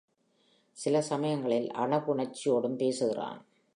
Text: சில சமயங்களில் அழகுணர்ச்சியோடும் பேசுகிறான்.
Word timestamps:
சில 0.77 1.01
சமயங்களில் 1.01 1.67
அழகுணர்ச்சியோடும் 1.67 2.75
பேசுகிறான். 2.75 3.45